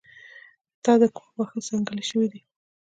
[0.75, 2.41] د تا د کور واښه ځنګلي شوي دي